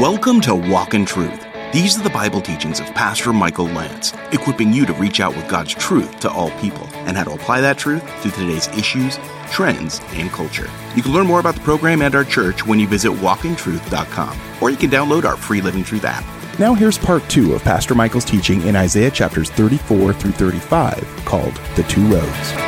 [0.00, 1.44] Welcome to Walk in Truth.
[1.72, 5.48] These are the Bible teachings of Pastor Michael Lance, equipping you to reach out with
[5.48, 9.18] God's truth to all people and how to apply that truth to today's issues,
[9.50, 10.70] trends, and culture.
[10.94, 14.70] You can learn more about the program and our church when you visit walkintruth.com, or
[14.70, 16.24] you can download our free Living Truth app.
[16.60, 21.56] Now, here's part two of Pastor Michael's teaching in Isaiah chapters 34 through 35, called
[21.74, 22.67] The Two Roads.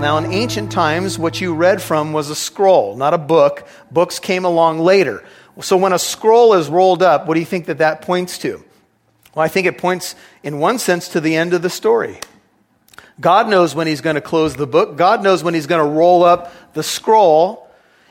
[0.00, 3.66] Now, in ancient times, what you read from was a scroll, not a book.
[3.90, 5.24] Books came along later.
[5.62, 8.62] So, when a scroll is rolled up, what do you think that that points to?
[9.34, 12.20] Well, I think it points, in one sense, to the end of the story.
[13.20, 15.90] God knows when He's going to close the book, God knows when He's going to
[15.90, 17.66] roll up the scroll.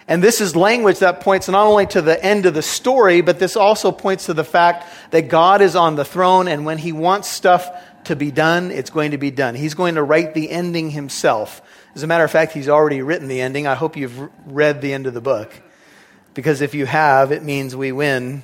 [0.07, 3.37] And this is language that points not only to the end of the story, but
[3.37, 6.91] this also points to the fact that God is on the throne, and when He
[6.91, 7.69] wants stuff
[8.05, 9.55] to be done, it's going to be done.
[9.55, 11.61] He's going to write the ending Himself.
[11.95, 13.67] As a matter of fact, he's already written the ending.
[13.67, 15.51] I hope you've read the end of the book.
[16.33, 18.43] Because if you have, it means we win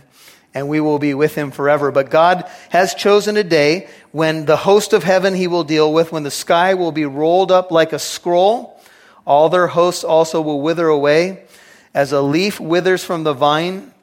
[0.54, 1.92] and we will be with him forever.
[1.92, 6.12] But God has chosen a day when the host of heaven he will deal with,
[6.12, 8.80] when the sky will be rolled up like a scroll.
[9.26, 11.46] All their hosts also will wither away,
[11.94, 13.94] as a leaf withers from the vine,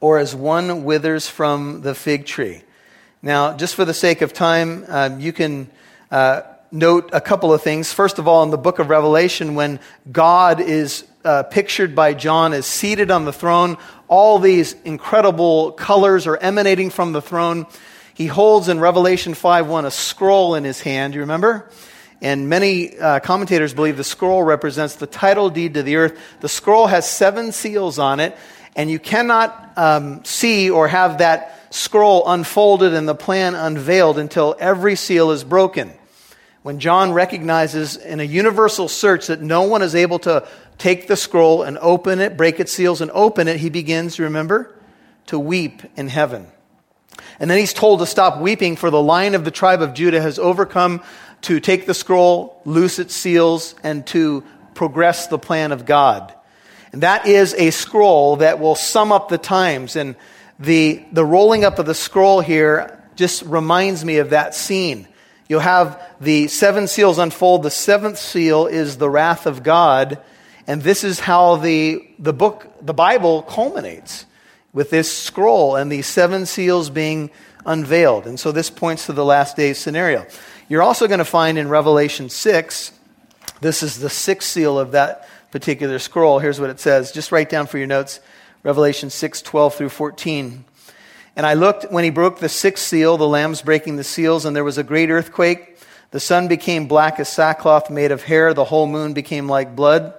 [0.00, 2.62] or as one withers from the fig tree.
[3.24, 5.70] Now, just for the sake of time, um, you can
[6.10, 6.40] uh,
[6.72, 7.92] note a couple of things.
[7.92, 9.78] First of all, in the book of Revelation, when
[10.10, 13.78] God is uh, pictured by John as seated on the throne,
[14.08, 17.66] all these incredible colors are emanating from the throne.
[18.12, 21.14] He holds in Revelation 5 1 a scroll in his hand.
[21.14, 21.70] You remember?
[22.20, 26.18] And many uh, commentators believe the scroll represents the title deed to the earth.
[26.40, 28.36] The scroll has seven seals on it,
[28.74, 34.54] and you cannot um, see or have that scroll unfolded and the plan unveiled until
[34.58, 35.92] every seal is broken
[36.62, 40.46] when John recognizes in a universal search that no one is able to
[40.78, 44.74] take the scroll and open it, break its seals and open it, he begins, remember,
[45.26, 46.46] to weep in heaven.
[47.40, 50.20] And then he's told to stop weeping, for the lion of the tribe of Judah
[50.20, 51.02] has overcome
[51.42, 54.44] to take the scroll, loose its seals, and to
[54.74, 56.32] progress the plan of God.
[56.92, 59.96] And that is a scroll that will sum up the times.
[59.96, 60.14] And
[60.62, 65.06] the, the rolling up of the scroll here just reminds me of that scene
[65.52, 67.62] You'll have the seven seals unfold.
[67.62, 70.18] The seventh seal is the wrath of God.
[70.66, 74.24] And this is how the, the book, the Bible culminates
[74.72, 77.30] with this scroll and these seven seals being
[77.66, 78.26] unveiled.
[78.26, 80.26] And so this points to the last days scenario.
[80.70, 82.92] You're also going to find in Revelation 6,
[83.60, 86.38] this is the sixth seal of that particular scroll.
[86.38, 87.12] Here's what it says.
[87.12, 88.20] Just write down for your notes
[88.62, 90.64] Revelation 6, 12 through 14.
[91.34, 94.54] And I looked when he broke the sixth seal, the lambs breaking the seals, and
[94.54, 95.78] there was a great earthquake.
[96.12, 98.54] The sun became black as sackcloth made of hair.
[98.54, 100.14] The whole moon became like blood.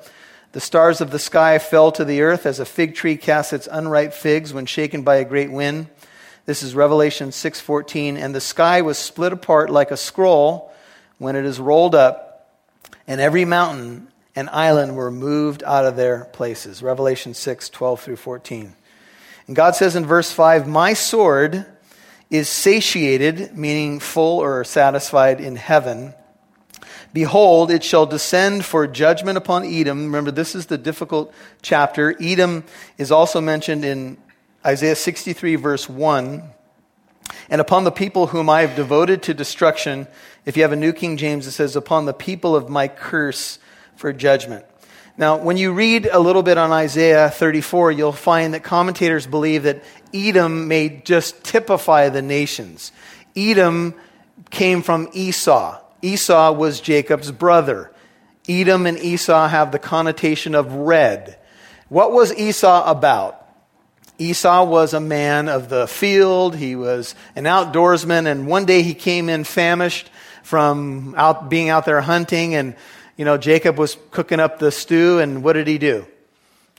[0.54, 3.68] The stars of the sky fell to the earth as a fig tree casts its
[3.72, 5.88] unripe figs when shaken by a great wind.
[6.46, 10.72] This is Revelation 6:14, and the sky was split apart like a scroll
[11.18, 12.50] when it is rolled up,
[13.08, 16.82] and every mountain and island were moved out of their places.
[16.82, 18.76] Revelation 6:12 through 14.
[19.48, 21.66] And God says in verse 5, My sword
[22.30, 26.14] is satiated, meaning full or satisfied in heaven.
[27.14, 30.06] Behold, it shall descend for judgment upon Edom.
[30.06, 32.16] Remember, this is the difficult chapter.
[32.20, 32.64] Edom
[32.98, 34.18] is also mentioned in
[34.66, 36.42] Isaiah 63, verse 1.
[37.50, 40.08] And upon the people whom I have devoted to destruction,
[40.46, 43.60] if you have a New King James, it says, upon the people of my curse
[44.03, 44.66] for judgment.
[45.18, 49.64] Now, when you read a little bit on Isaiah 34, you'll find that commentators believe
[49.64, 49.81] that
[50.14, 52.92] Edom may just typify the nations.
[53.34, 53.96] Edom
[54.50, 55.80] came from Esau.
[56.02, 57.94] Esau was Jacob's brother.
[58.50, 61.40] Edom and Esau have the connotation of red.
[61.88, 63.47] What was Esau about?
[64.19, 66.58] Esau was a man of the field.
[66.58, 70.12] He was an outdoorsman, and one day he came in famished
[70.44, 72.75] from out, being out there hunting, and
[73.18, 76.06] you know, Jacob was cooking up the stew, and what did he do?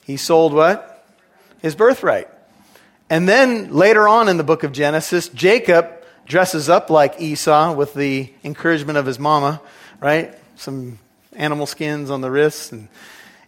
[0.04, 1.06] He sold what?
[1.62, 2.28] His birthright.
[3.08, 5.90] And then later on in the book of Genesis, Jacob
[6.26, 9.60] dresses up like Esau with the encouragement of his mama,
[10.00, 10.34] right?
[10.56, 10.98] Some
[11.34, 12.88] animal skins on the wrists and,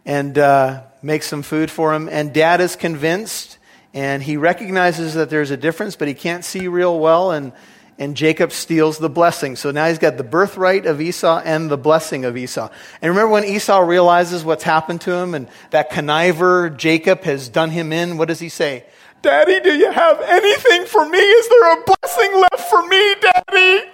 [0.04, 2.08] and uh, makes some food for him.
[2.08, 3.58] And dad is convinced,
[3.94, 7.32] and he recognizes that there's a difference, but he can't see real well.
[7.32, 7.52] And
[7.98, 9.56] and Jacob steals the blessing.
[9.56, 12.68] So now he's got the birthright of Esau and the blessing of Esau.
[13.00, 17.70] And remember when Esau realizes what's happened to him and that conniver Jacob has done
[17.70, 18.84] him in, what does he say?
[19.22, 21.18] Daddy, do you have anything for me?
[21.18, 23.90] Is there a blessing left for me, Daddy?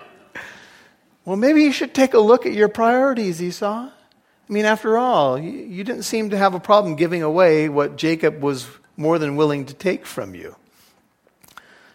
[1.25, 3.89] Well, maybe you should take a look at your priorities, Esau.
[3.89, 8.43] I mean, after all, you, didn't seem to have a problem giving away what Jacob
[8.43, 8.67] was
[8.97, 10.57] more than willing to take from you.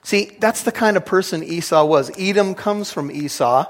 [0.07, 2.09] See, that's the kind of person Esau was.
[2.17, 3.65] Edom comes from Esau.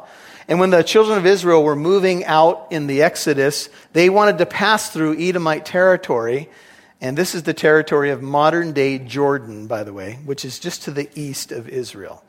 [0.47, 4.45] And when the children of Israel were moving out in the Exodus, they wanted to
[4.45, 6.47] pass through Edomite territory.
[7.01, 10.83] And this is the territory of modern day Jordan, by the way, which is just
[10.83, 12.23] to the east of Israel.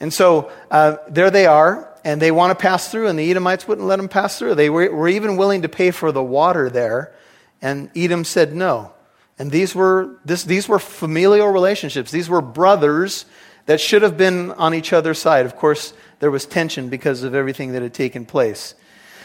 [0.00, 3.66] And so uh, there they are, and they want to pass through, and the Edomites
[3.66, 4.54] wouldn't let them pass through.
[4.54, 7.12] They were, were even willing to pay for the water there,
[7.60, 8.92] and Edom said no.
[9.36, 12.12] And these were, this, these were familial relationships.
[12.12, 13.24] These were brothers
[13.68, 15.44] that should have been on each other's side.
[15.44, 18.74] Of course, there was tension because of everything that had taken place.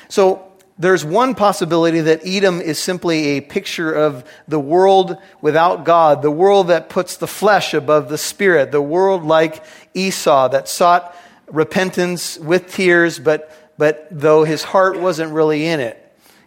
[0.10, 6.22] So there's one possibility that Edom is simply a picture of the world without God,
[6.22, 9.64] the world that puts the flesh above the spirit, the world like
[9.94, 11.16] Esau that sought
[11.48, 16.03] repentance with tears, but, but though his heart wasn't really in it.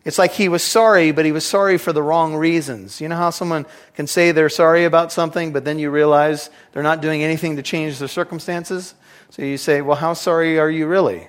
[0.07, 3.01] It's like he was sorry, but he was sorry for the wrong reasons.
[3.01, 6.85] You know how someone can say they're sorry about something, but then you realize they're
[6.85, 8.95] not doing anything to change their circumstances?
[9.31, 11.23] So you say, Well, how sorry are you really?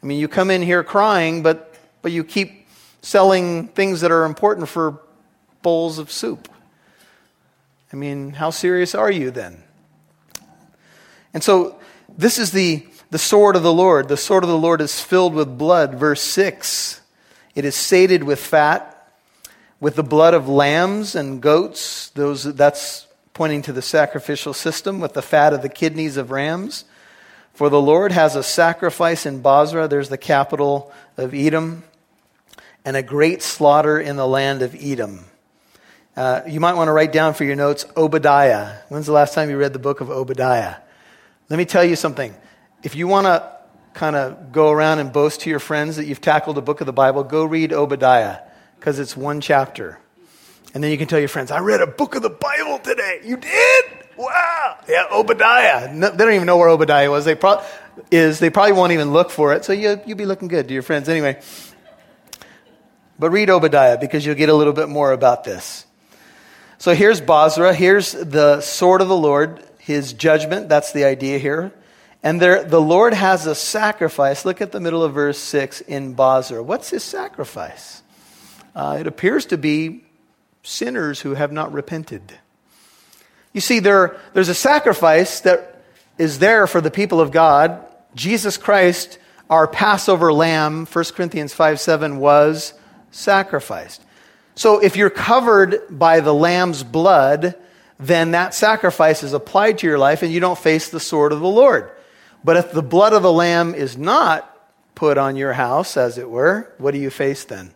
[0.00, 2.68] I mean, you come in here crying, but, but you keep
[3.02, 5.00] selling things that are important for
[5.62, 6.48] bowls of soup.
[7.92, 9.60] I mean, how serious are you then?
[11.34, 11.80] And so
[12.16, 14.06] this is the, the sword of the Lord.
[14.06, 17.00] The sword of the Lord is filled with blood, verse 6.
[17.54, 18.96] It is sated with fat,
[19.80, 22.10] with the blood of lambs and goats.
[22.10, 26.84] Those, that's pointing to the sacrificial system, with the fat of the kidneys of rams.
[27.54, 31.84] For the Lord has a sacrifice in Bozrah, there's the capital of Edom,
[32.84, 35.24] and a great slaughter in the land of Edom.
[36.16, 38.78] Uh, you might want to write down for your notes Obadiah.
[38.88, 40.76] When's the last time you read the book of Obadiah?
[41.48, 42.34] Let me tell you something.
[42.82, 43.59] If you want to
[43.94, 46.86] kind of go around and boast to your friends that you've tackled a book of
[46.86, 48.38] the Bible, go read Obadiah
[48.78, 49.98] because it's one chapter.
[50.72, 53.20] And then you can tell your friends, I read a book of the Bible today.
[53.24, 53.84] You did?
[54.16, 54.78] Wow.
[54.88, 55.92] Yeah, Obadiah.
[55.92, 57.24] No, they don't even know where Obadiah was.
[57.24, 57.62] They pro-
[58.10, 58.38] is.
[58.38, 59.64] They probably won't even look for it.
[59.64, 61.40] So you, you'll be looking good to your friends anyway.
[63.18, 65.86] But read Obadiah because you'll get a little bit more about this.
[66.78, 67.74] So here's Bozrah.
[67.74, 70.68] Here's the sword of the Lord, his judgment.
[70.68, 71.72] That's the idea here.
[72.22, 74.44] And there, the Lord has a sacrifice.
[74.44, 76.62] Look at the middle of verse 6 in Bozrah.
[76.62, 78.02] What's his sacrifice?
[78.74, 80.04] Uh, it appears to be
[80.62, 82.38] sinners who have not repented.
[83.52, 85.82] You see, there, there's a sacrifice that
[86.18, 87.84] is there for the people of God.
[88.14, 89.18] Jesus Christ,
[89.48, 92.74] our Passover lamb, 1 Corinthians 5 7, was
[93.10, 94.04] sacrificed.
[94.54, 97.54] So if you're covered by the lamb's blood,
[97.98, 101.40] then that sacrifice is applied to your life and you don't face the sword of
[101.40, 101.90] the Lord.
[102.42, 104.46] But if the blood of the lamb is not
[104.94, 107.72] put on your house, as it were, what do you face then?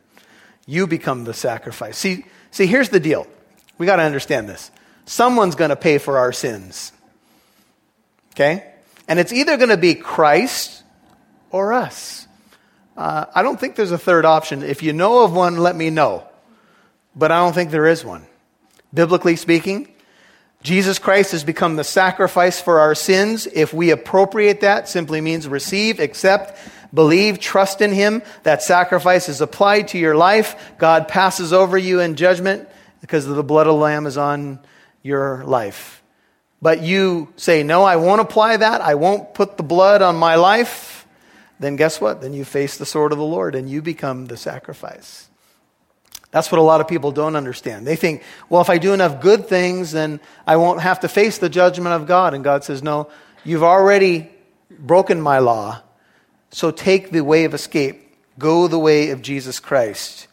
[0.67, 1.99] You become the sacrifice.
[1.99, 3.27] See, see here's the deal.
[3.79, 4.71] We got to understand this.
[5.07, 6.93] Someone's going to pay for our sins.
[8.33, 8.73] Okay?
[9.07, 10.83] And it's either going to be Christ
[11.51, 12.27] or us.
[12.97, 14.63] Uh, I don't think there's a third option.
[14.63, 16.27] If you know of one, let me know.
[17.15, 18.27] But I don't think there is one.
[18.93, 19.94] Biblically speaking,
[20.65, 23.47] Jesus Christ has become the sacrifice for our sins.
[23.47, 26.59] If we appropriate that, simply means receive, accept,
[26.93, 28.23] believe, trust in Him.
[28.45, 30.75] That sacrifice is applied to your life.
[30.79, 32.67] God passes over you in judgment
[33.03, 34.59] because the blood of the Lamb is on
[35.03, 36.03] your life.
[36.63, 38.81] But you say, No, I won't apply that.
[38.81, 41.07] I won't put the blood on my life.
[41.61, 42.23] Then guess what?
[42.23, 45.29] Then you face the sword of the Lord and you become the sacrifice.
[46.35, 47.87] That's what a lot of people don't understand.
[47.87, 51.39] They think, well, if I do enough good things, then I won't have to face
[51.39, 52.35] the judgment of God.
[52.35, 53.09] And God says, no,
[53.45, 54.29] you've already
[54.69, 55.81] broken my law.
[56.51, 58.17] So take the way of escape.
[58.37, 60.27] Go the way of Jesus Christ,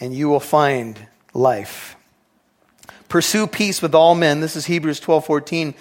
[0.00, 0.98] and you will find
[1.34, 1.94] life.
[3.10, 4.40] Pursue peace with all men.
[4.40, 5.74] This is Hebrews 12 14.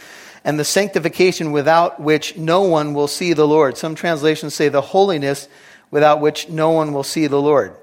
[0.43, 3.77] And the sanctification without which no one will see the Lord.
[3.77, 5.47] Some translations say the holiness
[5.89, 7.77] without which no one will see the Lord.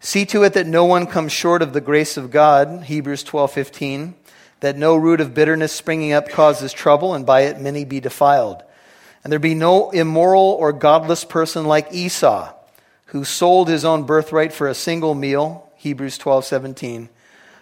[0.00, 4.14] See to it that no one comes short of the grace of God, Hebrews 12:15,
[4.60, 8.62] that no root of bitterness springing up causes trouble and by it many be defiled.
[9.24, 12.52] And there be no immoral or godless person like Esau,
[13.06, 17.08] who sold his own birthright for a single meal, Hebrews 12:17.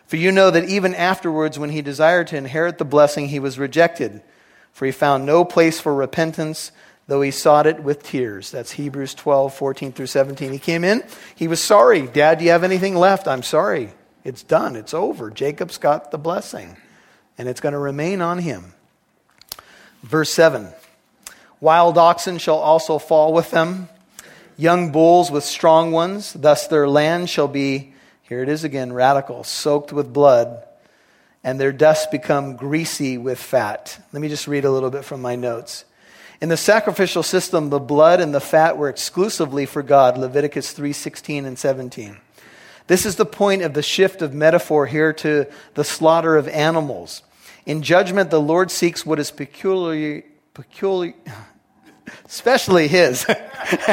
[0.06, 3.58] For you know that even afterwards when he desired to inherit the blessing he was
[3.58, 4.22] rejected,
[4.72, 6.72] for he found no place for repentance
[7.06, 8.50] though he sought it with tears.
[8.50, 10.52] That's Hebrews 12, 14 through 17.
[10.52, 11.02] He came in,
[11.34, 12.02] he was sorry.
[12.06, 13.28] Dad, do you have anything left?
[13.28, 13.92] I'm sorry.
[14.24, 15.30] It's done, it's over.
[15.30, 16.76] Jacob's got the blessing,
[17.36, 18.72] and it's going to remain on him.
[20.02, 20.72] Verse 7
[21.60, 23.88] Wild oxen shall also fall with them,
[24.56, 26.32] young bulls with strong ones.
[26.32, 30.64] Thus their land shall be, here it is again, radical, soaked with blood,
[31.42, 33.98] and their dust become greasy with fat.
[34.12, 35.84] Let me just read a little bit from my notes.
[36.44, 41.46] In the sacrificial system, the blood and the fat were exclusively for God, Leviticus 3:16
[41.46, 42.18] and 17.
[42.86, 47.22] This is the point of the shift of metaphor here to the slaughter of animals.
[47.64, 51.14] In judgment, the Lord seeks what is peculiarly, peculiar,
[52.26, 53.24] especially his,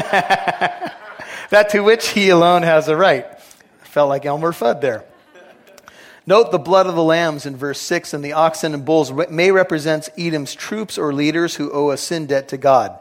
[1.51, 3.39] that to which he alone has a right.
[3.83, 5.05] felt like Elmer Fudd there.
[6.31, 9.51] Note the blood of the lambs in verse 6 and the oxen and bulls may
[9.51, 12.97] represent Edom's troops or leaders who owe a sin debt to God.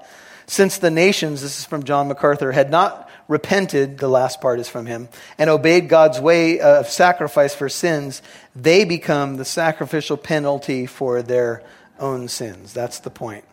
[0.49, 4.69] Since the nations, this is from John MacArthur, had not repented, the last part is
[4.69, 5.09] from him,
[5.39, 8.21] and obeyed God's way of sacrifice for sins,
[8.57, 11.63] they become the sacrificial penalty for their
[12.01, 12.73] own sins.
[12.73, 13.45] That's the point.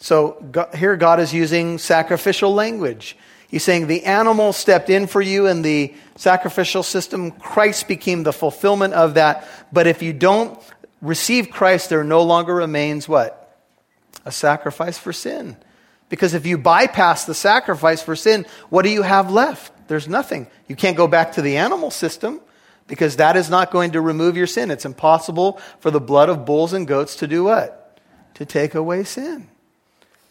[0.00, 3.16] So God, here God is using sacrificial language.
[3.50, 7.32] He's saying the animal stepped in for you in the sacrificial system.
[7.32, 9.44] Christ became the fulfillment of that.
[9.72, 10.56] But if you don't
[11.02, 13.58] receive Christ, there no longer remains what?
[14.24, 15.56] A sacrifice for sin.
[16.08, 19.72] Because if you bypass the sacrifice for sin, what do you have left?
[19.88, 20.46] There's nothing.
[20.68, 22.40] You can't go back to the animal system
[22.86, 24.70] because that is not going to remove your sin.
[24.70, 27.98] It's impossible for the blood of bulls and goats to do what?
[28.34, 29.48] To take away sin.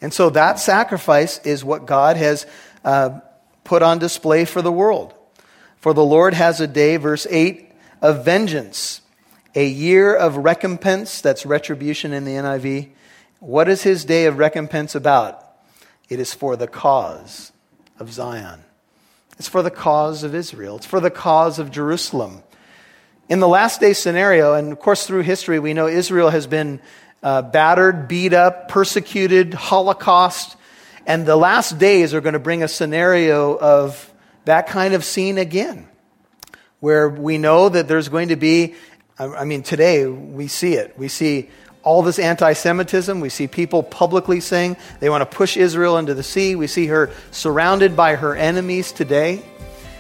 [0.02, 2.46] And so that sacrifice is what God has
[2.84, 3.20] uh,
[3.64, 5.14] put on display for the world.
[5.78, 7.72] For the Lord has a day, verse 8,
[8.02, 9.02] of vengeance,
[9.56, 11.22] a year of recompense.
[11.22, 12.90] That's retribution in the NIV.
[13.40, 15.46] What is his day of recompense about?
[16.10, 17.52] It is for the cause
[18.00, 18.64] of Zion.
[19.38, 20.76] It's for the cause of Israel.
[20.76, 22.44] It's for the cause of Jerusalem.
[23.30, 26.82] In the last day scenario, and of course through history, we know Israel has been
[27.24, 30.58] uh, battered, beat up, persecuted, Holocaust.
[31.10, 34.14] And the last days are going to bring a scenario of
[34.46, 35.88] that kind of scene again,
[36.82, 38.76] where we know that there's going to be,
[39.18, 41.00] I mean, today we see it.
[41.00, 41.50] We see
[41.82, 43.22] all this anti Semitism.
[43.22, 46.56] We see people publicly saying they want to push Israel into the sea.
[46.56, 49.44] We see her surrounded by her enemies today.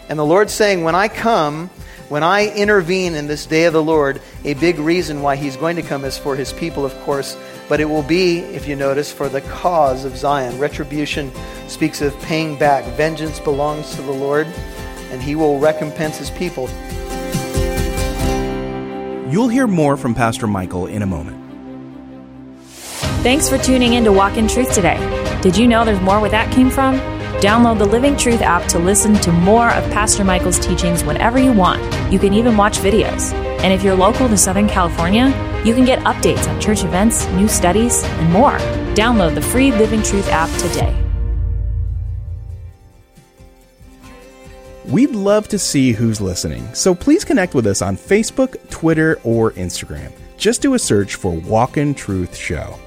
[0.09, 1.71] And the Lord's saying, When I come,
[2.09, 5.75] when I intervene in this day of the Lord, a big reason why He's going
[5.75, 7.37] to come is for His people, of course,
[7.69, 10.57] but it will be, if you notice, for the cause of Zion.
[10.57, 11.31] Retribution
[11.67, 12.83] speaks of paying back.
[12.95, 14.47] Vengeance belongs to the Lord,
[15.11, 16.67] and He will recompense His people.
[19.31, 21.37] You'll hear more from Pastor Michael in a moment.
[23.21, 24.97] Thanks for tuning in to Walk in Truth today.
[25.43, 26.99] Did you know there's more where that came from?
[27.39, 31.53] Download the Living Truth app to listen to more of Pastor Michael's teachings whenever you
[31.53, 31.98] want.
[32.09, 33.33] You can even watch videos.
[33.61, 35.27] And if you're local to Southern California,
[35.63, 38.57] you can get updates on church events, new studies, and more.
[38.95, 40.95] Download the free Living Truth app today.
[44.85, 49.51] We'd love to see who's listening, so please connect with us on Facebook, Twitter, or
[49.51, 50.11] Instagram.
[50.35, 52.79] Just do a search for Walk in Truth Show.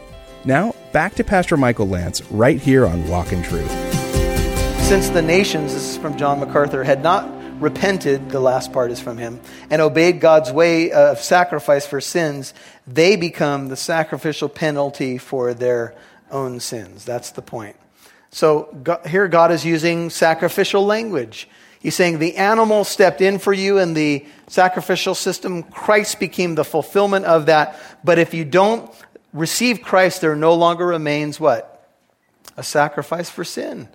[0.45, 3.71] Now, back to Pastor Michael Lance right here on Walk in Truth.
[4.81, 9.01] Since the nations, this is from John MacArthur, had not repented, the last part is
[9.01, 9.41] from him,
[9.71, 12.53] and obeyed God's way of sacrifice for sins,
[12.87, 15.95] they become the sacrificial penalty for their
[16.31, 17.05] own sins.
[17.05, 17.77] That's the point.
[18.31, 21.49] So God, here God is using sacrificial language.
[21.81, 25.63] He's saying the animal stepped in for you in the sacrificial system.
[25.63, 27.79] Christ became the fulfillment of that.
[28.05, 28.91] But if you don't
[29.33, 31.91] receive Christ, there no longer remains what?
[32.57, 33.89] A sacrifice for sin.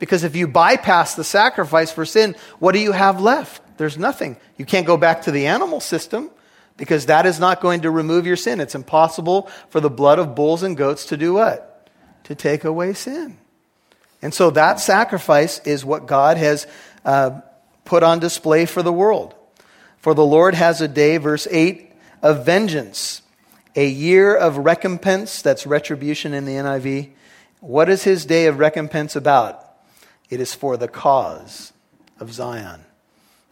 [0.00, 3.62] Because if you bypass the sacrifice for sin, what do you have left?
[3.76, 4.36] There's nothing.
[4.56, 6.30] You can't go back to the animal system
[6.76, 8.58] because that is not going to remove your sin.
[8.58, 11.88] It's impossible for the blood of bulls and goats to do what?
[12.24, 13.38] To take away sin.
[14.22, 16.66] And so that sacrifice is what God has
[17.04, 17.42] uh,
[17.84, 19.34] put on display for the world.
[19.98, 21.92] For the Lord has a day, verse 8,
[22.22, 23.22] of vengeance
[23.76, 27.10] a year of recompense, that's retribution in the NIV.
[27.60, 29.69] What is his day of recompense about?
[30.30, 31.72] It is for the cause
[32.18, 32.84] of Zion.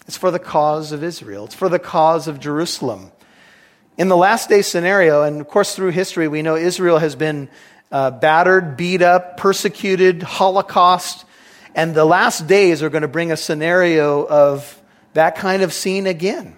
[0.07, 1.45] It's for the cause of Israel.
[1.45, 3.11] It's for the cause of Jerusalem.
[3.99, 7.49] In the last day scenario, and of course through history, we know Israel has been
[7.91, 11.25] uh, battered, beat up, persecuted, Holocaust,
[11.75, 14.81] and the last days are going to bring a scenario of
[15.15, 16.57] that kind of scene again,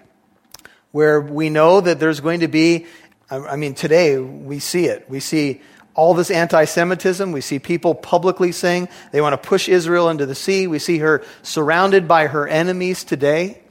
[0.91, 2.85] where we know that there's going to be
[3.31, 5.09] I mean, today we see it.
[5.09, 5.61] We see
[5.93, 7.31] all this anti Semitism.
[7.31, 10.67] We see people publicly saying they want to push Israel into the sea.
[10.67, 13.61] We see her surrounded by her enemies today.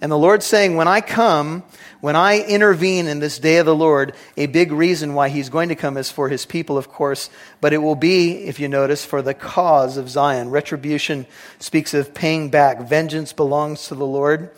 [0.00, 1.62] And the Lord's saying, when I come,
[2.00, 5.68] when I intervene in this day of the Lord, a big reason why he's going
[5.68, 9.04] to come is for his people, of course, but it will be, if you notice,
[9.04, 10.50] for the cause of Zion.
[10.50, 11.24] Retribution
[11.60, 12.80] speaks of paying back.
[12.80, 14.50] Vengeance belongs to the Lord,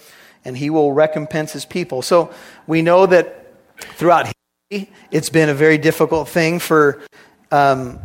[0.47, 2.00] and he will recompense his people.
[2.00, 2.33] So
[2.66, 4.34] we know that throughout
[5.11, 7.02] it's been a very difficult thing for
[7.50, 7.99] um,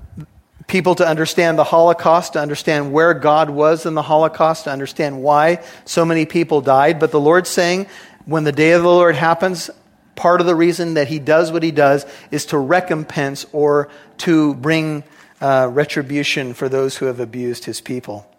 [0.68, 5.22] people to understand the Holocaust, to understand where God was in the Holocaust, to understand
[5.22, 7.00] why so many people died.
[7.00, 7.88] But the Lord's saying,
[8.26, 9.70] when the day of the Lord happens,
[10.16, 14.54] part of the reason that he does what he does is to recompense or to
[14.56, 15.04] bring
[15.42, 18.30] uh, retribution for those who have abused his people.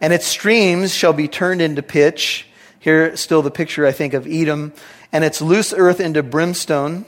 [0.00, 2.46] And its streams shall be turned into pitch.
[2.78, 4.72] Here, still the picture, I think, of Edom.
[5.12, 7.04] And its loose earth into brimstone.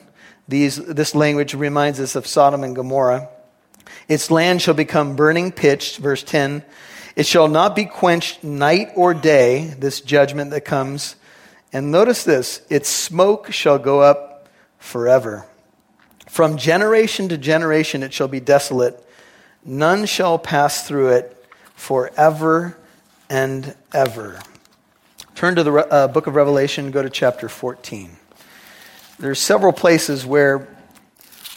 [0.49, 3.29] These, this language reminds us of Sodom and Gomorrah.
[4.09, 6.63] Its land shall become burning pitch, verse 10.
[7.17, 11.17] It shall not be quenched night or day, this judgment that comes.
[11.73, 14.49] And notice this its smoke shall go up
[14.79, 15.47] forever.
[16.29, 19.01] From generation to generation it shall be desolate.
[19.65, 22.77] None shall pass through it forever
[23.31, 24.41] and ever.
[25.35, 28.17] Turn to the uh, book of Revelation, go to chapter 14.
[29.19, 30.67] There's several places where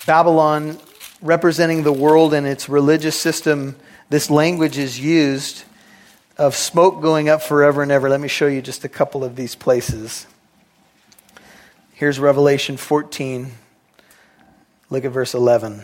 [0.05, 0.79] Babylon
[1.21, 3.75] representing the world and its religious system,
[4.09, 5.63] this language is used
[6.37, 8.09] of smoke going up forever and ever.
[8.09, 10.27] Let me show you just a couple of these places.
[11.93, 13.51] Here's Revelation 14.
[14.91, 15.81] Look at verse 11.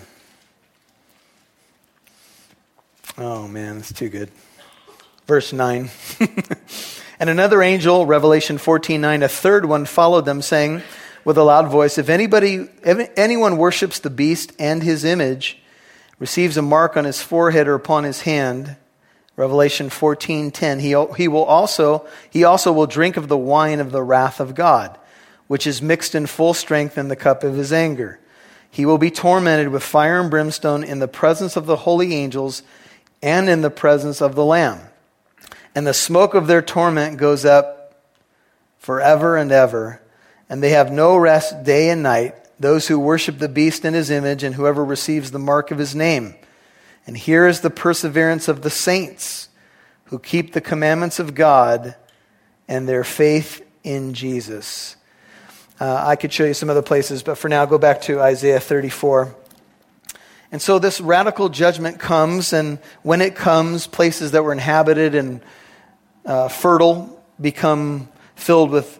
[3.17, 4.29] Oh man, it's too good.
[5.25, 5.89] Verse 9.
[7.19, 10.83] and another angel, Revelation 14 9, a third one followed them, saying,
[11.25, 15.59] with a loud voice, If anybody, if anyone worships the beast and his image,
[16.19, 18.75] receives a mark on his forehead or upon his hand,
[19.35, 24.03] Revelation 14:10, he, he will also he also will drink of the wine of the
[24.03, 24.97] wrath of God,
[25.47, 28.19] which is mixed in full strength in the cup of his anger.
[28.69, 32.63] He will be tormented with fire and brimstone in the presence of the holy angels
[33.21, 34.79] and in the presence of the Lamb.
[35.75, 37.95] And the smoke of their torment goes up
[38.77, 40.01] forever and ever
[40.53, 44.11] and they have no rest day and night, those who worship the beast in his
[44.11, 46.35] image and whoever receives the mark of his name.
[47.07, 49.49] And here is the perseverance of the saints
[50.05, 51.95] who keep the commandments of God
[52.67, 54.95] and their faith in Jesus.
[55.79, 58.59] Uh, I could show you some other places, but for now, go back to Isaiah
[58.59, 59.35] 34.
[60.51, 65.41] And so this radical judgment comes, and when it comes, places that were inhabited and
[66.27, 68.99] uh, fertile become filled with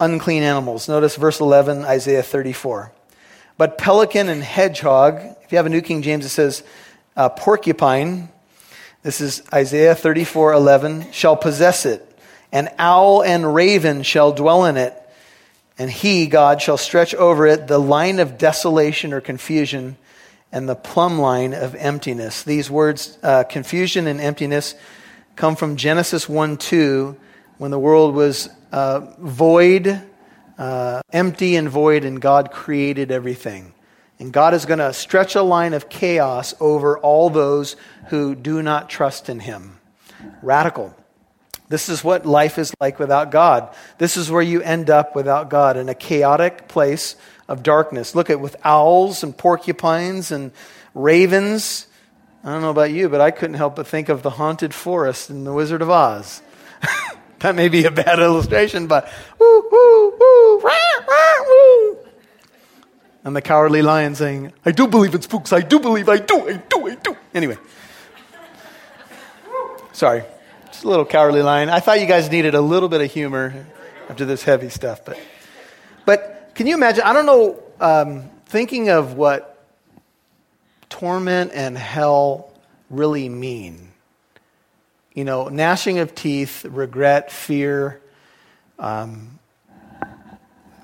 [0.00, 0.88] unclean animals.
[0.88, 2.92] Notice verse 11, Isaiah 34.
[3.56, 6.62] But pelican and hedgehog, if you have a New King James, it says
[7.16, 8.28] uh, porcupine.
[9.02, 12.08] This is Isaiah 34, 11, shall possess it.
[12.50, 14.94] An owl and raven shall dwell in it.
[15.78, 19.96] And he, God, shall stretch over it the line of desolation or confusion
[20.52, 22.44] and the plumb line of emptiness.
[22.44, 24.76] These words, uh, confusion and emptiness,
[25.34, 27.16] come from Genesis 1 2,
[27.58, 30.02] when the world was uh, void,
[30.58, 33.72] uh, empty and void, and God created everything.
[34.18, 37.76] And God is going to stretch a line of chaos over all those
[38.08, 39.78] who do not trust in Him.
[40.42, 40.92] Radical.
[41.68, 43.72] This is what life is like without God.
[43.98, 47.14] This is where you end up without God in a chaotic place
[47.46, 48.16] of darkness.
[48.16, 50.50] Look at with owls and porcupines and
[50.94, 51.86] ravens.
[52.42, 55.30] I don't know about you, but I couldn't help but think of the haunted forest
[55.30, 56.42] in The Wizard of Oz.
[57.44, 59.06] That may be a bad illustration, but
[59.38, 60.70] woo, woo, woo, rah,
[61.06, 61.98] rah, woo.
[63.22, 65.52] And the cowardly lion saying, I do believe in spooks.
[65.52, 66.08] I do believe.
[66.08, 66.48] I do.
[66.48, 66.88] I do.
[66.88, 67.14] I do.
[67.34, 67.58] Anyway.
[69.92, 70.24] Sorry.
[70.68, 71.68] Just a little cowardly lion.
[71.68, 73.66] I thought you guys needed a little bit of humor
[74.08, 75.04] after this heavy stuff.
[75.04, 75.18] But,
[76.06, 77.04] but can you imagine?
[77.04, 79.66] I don't know, um, thinking of what
[80.88, 82.54] torment and hell
[82.88, 83.90] really mean
[85.14, 88.02] you know, gnashing of teeth, regret, fear.
[88.78, 89.38] Um,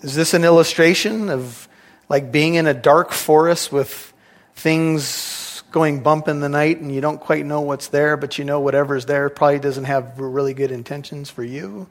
[0.03, 1.69] is this an illustration of
[2.09, 4.13] like being in a dark forest with
[4.55, 8.45] things going bump in the night and you don't quite know what's there, but you
[8.45, 11.89] know whatever's there probably doesn't have really good intentions for you?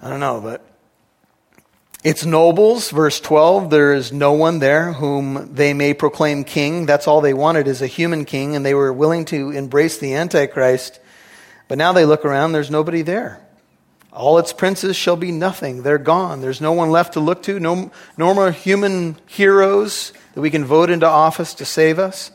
[0.00, 0.64] I don't know, but
[2.04, 6.86] its nobles, verse 12, there is no one there whom they may proclaim king.
[6.86, 10.14] That's all they wanted is a human king, and they were willing to embrace the
[10.14, 11.00] Antichrist.
[11.66, 13.44] But now they look around, there's nobody there.
[14.12, 15.82] All its princes shall be nothing.
[15.82, 16.40] They're gone.
[16.40, 20.64] There's no one left to look to, no, no more human heroes that we can
[20.64, 22.30] vote into office to save us.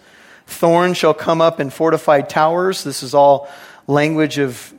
[0.45, 2.83] Thorns shall come up in fortified towers.
[2.83, 3.49] This is all
[3.87, 4.73] language of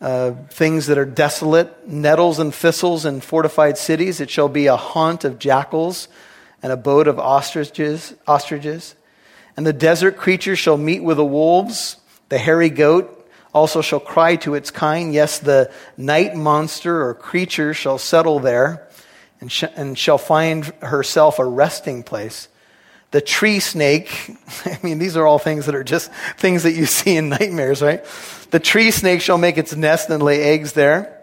[0.00, 4.20] uh, things that are desolate, nettles and thistles in fortified cities.
[4.20, 6.08] It shall be a haunt of jackals,
[6.62, 8.94] an abode of ostriches, ostriches.
[9.56, 11.96] And the desert creatures shall meet with the wolves.
[12.30, 13.16] The hairy goat
[13.52, 15.12] also shall cry to its kind.
[15.12, 18.88] Yes, the night monster or creature shall settle there
[19.40, 22.48] and, sh- and shall find herself a resting place.
[23.10, 26.86] The tree snake, I mean, these are all things that are just things that you
[26.86, 28.04] see in nightmares, right?
[28.50, 31.16] The tree snake shall make its nest and lay eggs there.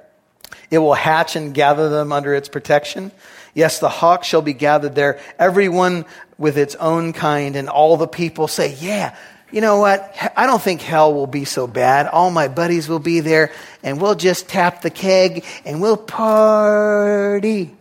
[0.69, 3.11] It will hatch and gather them under its protection.
[3.53, 6.05] Yes, the hawk shall be gathered there, everyone
[6.37, 9.15] with its own kind, and all the people say, Yeah,
[9.51, 10.13] you know what?
[10.35, 12.07] I don't think hell will be so bad.
[12.07, 17.73] All my buddies will be there, and we'll just tap the keg and we'll party.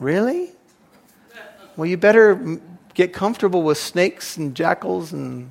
[0.00, 0.50] Really?
[1.76, 2.60] Well, you better
[2.94, 5.50] get comfortable with snakes and jackals and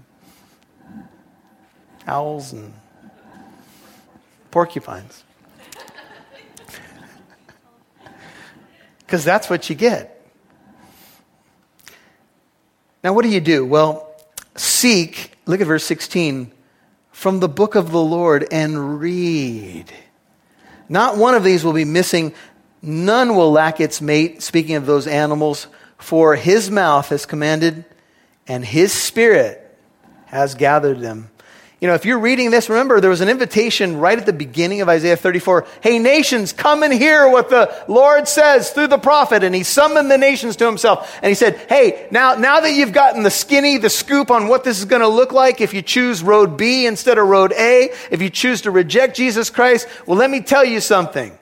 [2.08, 2.74] owls and
[4.50, 5.24] porcupines.
[9.00, 10.26] Because that's what you get.
[13.04, 13.66] Now, what do you do?
[13.66, 14.16] Well,
[14.56, 16.52] seek, look at verse 16,
[17.12, 19.92] from the book of the Lord and read.
[20.88, 22.34] Not one of these will be missing.
[22.82, 25.68] None will lack its mate, speaking of those animals,
[26.02, 27.86] for his mouth has commanded
[28.48, 29.58] and his spirit
[30.26, 31.30] has gathered them.
[31.80, 34.82] You know, if you're reading this, remember there was an invitation right at the beginning
[34.82, 35.66] of Isaiah 34.
[35.82, 39.44] Hey, nations, come and hear what the Lord says through the prophet.
[39.44, 41.18] And he summoned the nations to himself.
[41.24, 44.64] And he said, Hey, now, now that you've gotten the skinny, the scoop on what
[44.64, 47.90] this is going to look like, if you choose road B instead of road A,
[48.12, 51.36] if you choose to reject Jesus Christ, well, let me tell you something.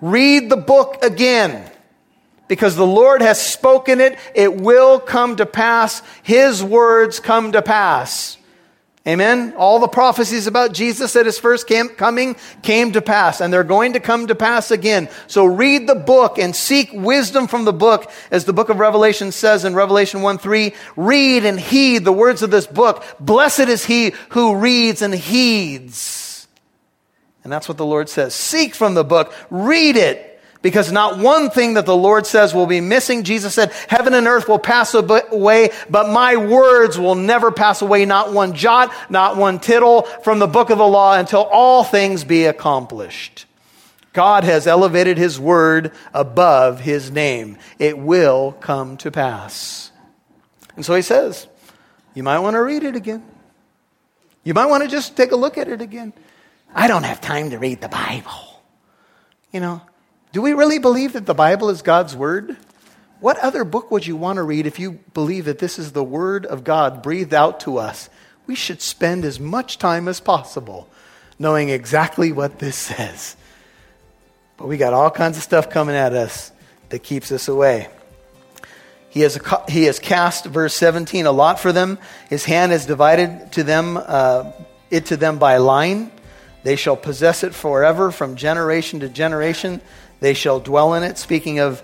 [0.00, 1.70] Read the book again
[2.50, 4.18] because the Lord has spoken it.
[4.34, 6.02] It will come to pass.
[6.24, 8.36] His words come to pass.
[9.06, 9.54] Amen.
[9.56, 13.92] All the prophecies about Jesus at his first coming came to pass, and they're going
[13.92, 15.08] to come to pass again.
[15.28, 19.30] So read the book and seek wisdom from the book, as the book of Revelation
[19.30, 20.74] says in Revelation 1 3.
[20.96, 23.04] Read and heed the words of this book.
[23.20, 26.48] Blessed is he who reads and heeds.
[27.44, 28.34] And that's what the Lord says.
[28.34, 30.29] Seek from the book, read it,
[30.62, 33.22] because not one thing that the Lord says will be missing.
[33.22, 38.04] Jesus said, heaven and earth will pass away, but my words will never pass away,
[38.04, 42.24] not one jot, not one tittle from the book of the law until all things
[42.24, 43.46] be accomplished.
[44.12, 47.58] God has elevated his word above his name.
[47.78, 49.92] It will come to pass.
[50.76, 51.46] And so he says,
[52.12, 53.24] you might want to read it again.
[54.42, 56.12] You might want to just take a look at it again.
[56.74, 58.62] I don't have time to read the Bible.
[59.52, 59.82] You know,
[60.32, 62.56] do we really believe that the Bible is God's Word?
[63.20, 66.04] What other book would you want to read if you believe that this is the
[66.04, 68.08] Word of God breathed out to us?
[68.46, 70.88] We should spend as much time as possible
[71.38, 73.34] knowing exactly what this says.
[74.56, 76.52] But we got all kinds of stuff coming at us
[76.90, 77.88] that keeps us away.
[79.08, 81.98] He has, he has cast, verse 17, a lot for them.
[82.28, 84.52] His hand has divided to them, uh,
[84.90, 86.12] it to them by line.
[86.62, 89.80] They shall possess it forever from generation to generation.
[90.20, 91.18] They shall dwell in it.
[91.18, 91.82] Speaking of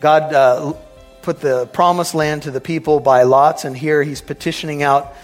[0.00, 0.74] God, uh,
[1.22, 5.14] put the promised land to the people by lots, and here he's petitioning out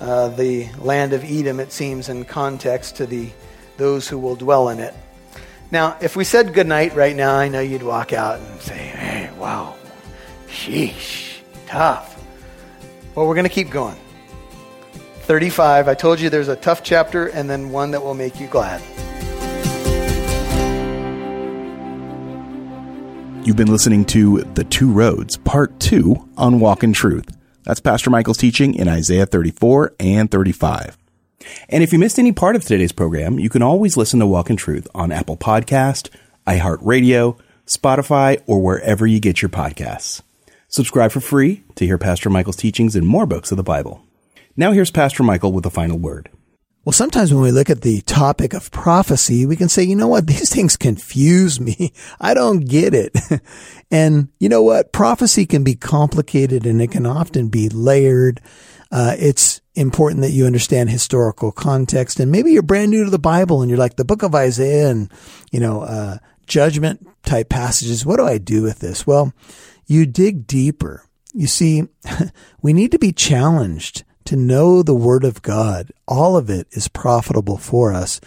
[0.00, 3.30] uh, the land of Edom, it seems, in context to the
[3.76, 4.94] those who will dwell in it.
[5.70, 9.30] Now, if we said goodnight right now, I know you'd walk out and say, hey,
[9.36, 9.74] wow,
[10.46, 12.22] sheesh, tough.
[13.14, 13.96] Well, we're going to keep going.
[15.22, 18.46] 35, I told you there's a tough chapter and then one that will make you
[18.46, 18.82] glad.
[23.44, 27.36] You've been listening to The Two Roads, Part 2 on Walk in Truth.
[27.64, 30.96] That's Pastor Michael's teaching in Isaiah 34 and 35.
[31.68, 34.48] And if you missed any part of today's program, you can always listen to Walk
[34.48, 36.08] in Truth on Apple Podcast,
[36.46, 40.22] iHeartRadio, Spotify, or wherever you get your podcasts.
[40.68, 44.02] Subscribe for free to hear Pastor Michael's teachings in more books of the Bible.
[44.56, 46.30] Now here's Pastor Michael with a final word.
[46.84, 50.08] Well, sometimes when we look at the topic of prophecy, we can say, you know
[50.08, 50.26] what?
[50.28, 51.92] These things confuse me.
[52.20, 53.16] I don't get it.
[53.90, 54.92] and you know what?
[54.92, 58.40] Prophecy can be complicated and it can often be layered.
[58.92, 63.18] Uh, it's important that you understand historical context and maybe you're brand new to the
[63.18, 65.10] Bible and you're like the book of Isaiah and,
[65.50, 68.04] you know, uh, judgment type passages.
[68.04, 69.06] What do I do with this?
[69.06, 69.32] Well,
[69.86, 71.08] you dig deeper.
[71.32, 71.88] You see,
[72.62, 75.92] we need to be challenged to know the Word of God.
[76.06, 78.20] All of it is profitable for us.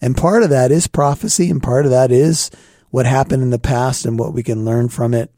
[0.00, 2.50] And part of that is prophecy, and part of that is
[2.90, 5.32] what happened in the past and what we can learn from it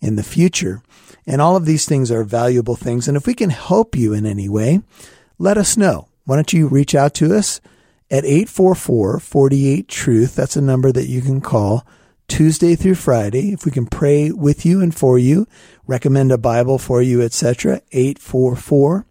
[0.00, 0.82] in the future.
[1.26, 3.08] And all of these things are valuable things.
[3.08, 4.82] And if we can help you in any way,
[5.38, 6.08] let us know.
[6.24, 7.60] Why don't you reach out to us
[8.10, 10.34] at 844 48 Truth.
[10.34, 11.86] That's a number that you can call
[12.28, 13.52] Tuesday through Friday.
[13.52, 15.46] If we can pray with you and for you,
[15.86, 17.82] recommend a Bible for you, etc.
[17.92, 19.06] 844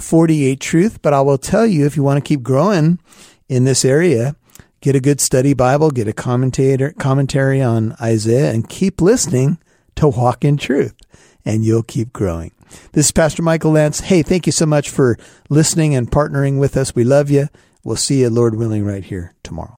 [0.00, 1.02] 48 Truth.
[1.02, 2.98] But I will tell you, if you want to keep growing
[3.48, 4.36] in this area,
[4.80, 9.58] get a good study Bible, get a commentator, commentary on Isaiah, and keep listening
[9.96, 10.94] to Walk in Truth,
[11.44, 12.52] and you'll keep growing.
[12.92, 14.00] This is Pastor Michael Lance.
[14.00, 15.16] Hey, thank you so much for
[15.48, 16.94] listening and partnering with us.
[16.94, 17.48] We love you.
[17.82, 19.74] We'll see you, Lord willing, right here tomorrow.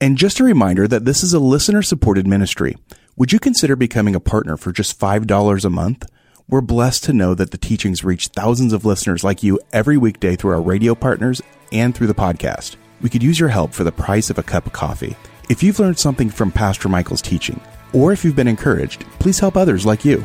[0.00, 2.76] And just a reminder that this is a listener supported ministry.
[3.16, 6.06] Would you consider becoming a partner for just $5 a month?
[6.50, 10.34] We're blessed to know that the teachings reach thousands of listeners like you every weekday
[10.34, 12.76] through our radio partners and through the podcast.
[13.02, 15.14] We could use your help for the price of a cup of coffee.
[15.50, 17.60] If you've learned something from Pastor Michael's teaching,
[17.92, 20.24] or if you've been encouraged, please help others like you.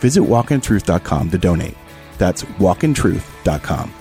[0.00, 1.76] Visit walkintruth.com to donate.
[2.18, 3.94] That's walkintruth.com.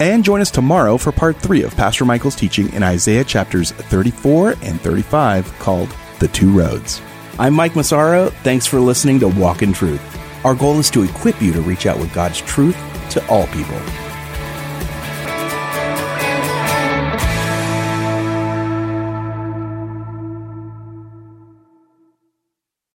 [0.00, 4.56] And join us tomorrow for part three of Pastor Michael's teaching in Isaiah chapters 34
[4.60, 7.00] and 35 called The Two Roads.
[7.38, 8.28] I'm Mike Massaro.
[8.42, 10.02] Thanks for listening to Walk in Truth.
[10.48, 12.74] Our goal is to equip you to reach out with God's truth
[13.10, 13.76] to all people.